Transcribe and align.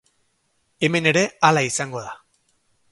Hemen 0.87 1.11
ere 1.11 1.23
hala 1.49 1.65
izango 1.69 2.05
da. 2.09 2.19